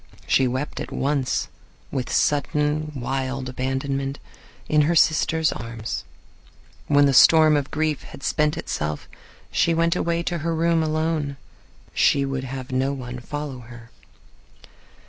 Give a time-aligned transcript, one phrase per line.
[0.25, 1.47] She wept at once,
[1.91, 4.17] with sudden, wild abandonment,
[4.67, 6.05] in her sister's arms.
[6.87, 9.07] When the storm of grief had spent itself
[9.51, 11.37] she went away to her room alone.
[11.93, 13.91] She would have no one follow her.